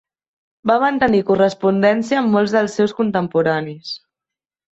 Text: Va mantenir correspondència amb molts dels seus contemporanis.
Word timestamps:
Va 0.69 0.77
mantenir 0.83 1.19
correspondència 1.27 2.17
amb 2.23 2.33
molts 2.37 2.57
dels 2.57 2.79
seus 2.79 2.97
contemporanis. 3.01 3.93